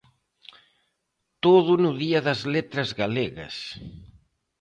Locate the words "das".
2.27-2.41